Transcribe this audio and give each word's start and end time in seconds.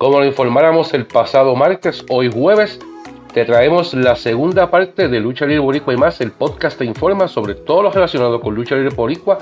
Como 0.00 0.18
lo 0.18 0.24
informáramos 0.24 0.94
el 0.94 1.06
pasado 1.06 1.54
martes, 1.54 2.06
hoy 2.08 2.32
jueves, 2.32 2.78
te 3.34 3.44
traemos 3.44 3.92
la 3.92 4.16
segunda 4.16 4.70
parte 4.70 5.08
de 5.08 5.20
Lucha 5.20 5.44
Libre 5.44 5.60
Boricua 5.60 5.92
y 5.92 5.98
más. 5.98 6.20
El 6.22 6.32
podcast 6.32 6.80
informa 6.80 7.28
sobre 7.28 7.54
todo 7.54 7.82
lo 7.82 7.92
relacionado 7.92 8.40
con 8.40 8.54
Lucha 8.54 8.76
Libre 8.76 8.94
Boricua 8.94 9.38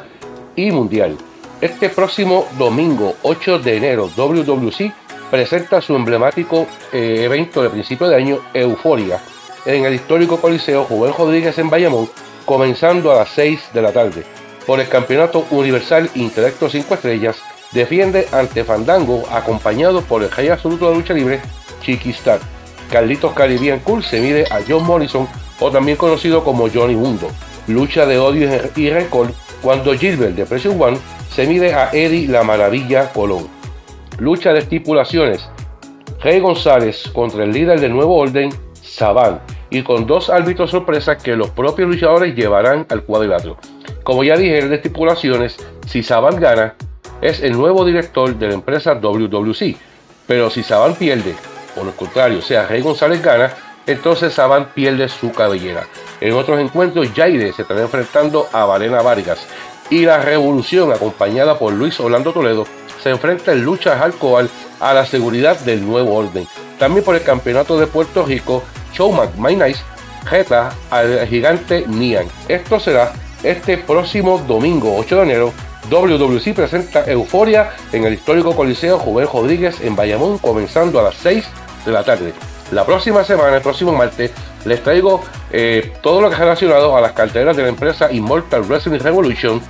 y 0.56 0.72
Mundial. 0.72 1.17
Este 1.61 1.89
próximo 1.89 2.47
domingo, 2.59 3.15
8 3.23 3.61
de 3.61 3.77
enero, 3.77 4.11
WWC 4.17 4.93
presenta 5.31 5.81
su 5.81 5.95
emblemático 5.95 6.67
eh, 6.93 7.23
evento 7.25 7.63
de 7.63 7.71
principio 7.71 8.09
de 8.09 8.17
año, 8.17 8.39
Euforia, 8.53 9.21
en 9.65 9.85
el 9.85 9.95
histórico 9.95 10.41
Coliseo 10.41 10.85
Juven 10.85 11.15
Rodríguez 11.17 11.57
en 11.59 11.71
Bayamón, 11.71 12.11
comenzando 12.45 13.13
a 13.13 13.17
las 13.17 13.29
6 13.31 13.71
de 13.73 13.83
la 13.83 13.93
tarde. 13.93 14.38
Por 14.69 14.80
el 14.80 14.89
Campeonato 14.91 15.46
Universal 15.50 16.11
Intelecto 16.14 16.68
5 16.68 16.93
Estrellas, 16.93 17.39
defiende 17.72 18.29
ante 18.32 18.64
Fandango, 18.64 19.25
acompañado 19.32 20.03
por 20.03 20.22
el 20.22 20.31
rey 20.31 20.49
absoluto 20.49 20.91
de 20.91 20.94
lucha 20.94 21.14
libre, 21.14 21.41
Chiquistar. 21.81 22.39
Carlitos 22.93 23.32
Caribbean 23.32 23.79
Cool 23.79 24.04
se 24.04 24.21
mide 24.21 24.44
a 24.50 24.61
John 24.68 24.85
Morrison, 24.85 25.27
o 25.58 25.71
también 25.71 25.96
conocido 25.96 26.44
como 26.44 26.68
Johnny 26.68 26.96
Mundo. 26.96 27.31
Lucha 27.67 28.04
de 28.04 28.18
odio 28.18 28.46
y 28.77 28.91
récord 28.91 29.31
cuando 29.63 29.94
Gilbert 29.94 30.35
de 30.35 30.44
Pressure 30.44 30.77
One 30.79 30.99
se 31.30 31.46
mide 31.46 31.72
a 31.72 31.89
Eddie 31.94 32.28
La 32.28 32.42
Maravilla 32.42 33.11
Colón. 33.14 33.48
Lucha 34.19 34.53
de 34.53 34.58
estipulaciones. 34.58 35.48
Rey 36.20 36.41
González 36.41 37.08
contra 37.14 37.44
el 37.44 37.53
líder 37.53 37.80
del 37.80 37.94
nuevo 37.94 38.16
orden, 38.16 38.50
Saban, 38.83 39.41
y 39.70 39.83
con 39.83 40.06
dos 40.06 40.31
árbitros 40.31 40.70
sorpresas 40.70 41.22
que 41.22 41.36
los 41.36 41.50
propios 41.50 41.89
luchadores 41.89 42.34
llevarán 42.34 42.86
al 42.89 43.03
cuadrilátero. 43.03 43.58
Como 44.03 44.25
ya 44.25 44.36
dije 44.36 44.67
de 44.67 44.77
estipulaciones, 44.77 45.56
si 45.86 46.03
Saban 46.03 46.41
gana, 46.41 46.75
es 47.20 47.41
el 47.41 47.53
nuevo 47.53 47.84
director 47.84 48.34
de 48.34 48.48
la 48.48 48.55
empresa 48.55 48.94
WWC. 48.94 49.77
Pero 50.27 50.50
si 50.50 50.62
Saban 50.62 50.94
pierde, 50.94 51.34
o 51.77 51.84
lo 51.84 51.92
contrario, 51.92 52.41
sea 52.42 52.66
Rey 52.66 52.80
González 52.80 53.22
gana, 53.22 53.52
entonces 53.86 54.33
Saban 54.33 54.69
pierde 54.74 55.08
su 55.08 55.33
cabellera. 55.33 55.86
En 56.20 56.34
otros 56.34 56.61
encuentros, 56.61 57.08
Jaide 57.14 57.52
se 57.52 57.62
estará 57.62 57.83
enfrentando 57.83 58.46
a 58.52 58.64
Valena 58.64 59.02
Vargas 59.02 59.46
y 59.91 60.05
la 60.05 60.19
Revolución, 60.19 60.92
acompañada 60.92 61.58
por 61.58 61.72
Luis 61.72 61.98
Orlando 61.98 62.33
Toledo, 62.33 62.66
se 63.02 63.11
enfrenta 63.11 63.52
en 63.52 63.64
lucha 63.64 64.02
alcohol 64.02 64.50
a 64.80 64.92
la 64.92 65.06
seguridad 65.06 65.58
del 65.61 65.86
nuevo 65.86 66.14
orden. 66.14 66.46
También 66.78 67.05
por 67.05 67.14
el 67.14 67.22
campeonato 67.22 67.78
de 67.78 67.86
Puerto 67.86 68.24
Rico, 68.24 68.62
Showman 68.98 69.30
My 69.38 69.54
Nice 69.54 69.80
reta 70.28 70.70
al 70.91 71.27
gigante 71.28 71.84
Nian. 71.86 72.27
Esto 72.48 72.80
será 72.80 73.12
este 73.42 73.78
próximo 73.78 74.38
domingo 74.46 74.96
8 74.96 75.16
de 75.16 75.22
enero 75.22 75.52
WWC 75.88 76.55
presenta 76.55 77.05
Euforia 77.06 77.70
en 77.92 78.05
el 78.05 78.14
histórico 78.14 78.55
Coliseo 78.55 78.98
Juven 78.98 79.28
Rodríguez 79.32 79.80
en 79.80 79.96
Bayamón, 79.96 80.38
comenzando 80.38 81.00
a 81.00 81.05
las 81.05 81.14
6 81.16 81.46
de 81.86 81.92
la 81.92 82.05
tarde. 82.05 82.34
La 82.72 82.84
próxima 82.84 83.24
semana, 83.24 83.56
el 83.56 83.62
próximo 83.62 83.92
martes, 83.92 84.32
les 84.66 84.82
traigo 84.82 85.22
eh, 85.50 85.94
todo 86.02 86.20
lo 86.20 86.28
que 86.28 86.34
es 86.34 86.40
relacionado 86.40 86.94
a 86.96 87.00
las 87.00 87.12
carteras 87.12 87.56
de 87.56 87.62
la 87.62 87.68
empresa 87.70 88.12
Immortal 88.12 88.62
Wrestling 88.64 88.98
Revolution, 88.98 89.62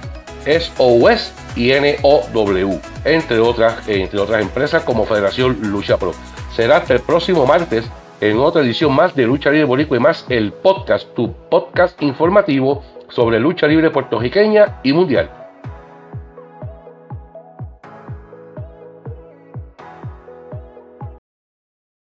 SOS 0.44 1.32
y 1.54 1.70
NOW, 1.70 2.80
entre 3.04 3.38
otras, 3.38 3.86
entre 3.86 4.18
otras 4.18 4.42
empresas 4.42 4.82
como 4.82 5.04
Federación 5.04 5.58
Lucha 5.62 5.98
Pro. 5.98 6.14
Será 6.56 6.78
hasta 6.78 6.94
el 6.94 7.00
próximo 7.00 7.46
martes 7.46 7.84
en 8.20 8.38
otra 8.38 8.62
edición 8.62 8.94
más 8.94 9.14
de 9.14 9.26
Lucha 9.26 9.50
Libre 9.50 9.64
Boricua 9.64 9.96
y 9.96 10.00
más 10.00 10.26
el 10.28 10.52
podcast, 10.52 11.14
tu 11.14 11.32
podcast 11.48 12.02
informativo 12.02 12.82
sobre 13.10 13.38
lucha 13.40 13.66
libre 13.66 13.90
puertorriqueña 13.90 14.80
y 14.82 14.92
mundial. 14.92 15.37